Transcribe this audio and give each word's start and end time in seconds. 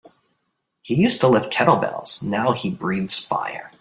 He 0.81 0.95
used 0.95 1.19
to 1.21 1.27
lift 1.27 1.53
kettlebells 1.53 2.23
now 2.23 2.53
he 2.53 2.71
breathes 2.71 3.19
fire. 3.19 3.69